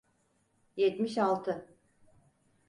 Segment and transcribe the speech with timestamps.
[0.75, 1.67] Yetmiş altı.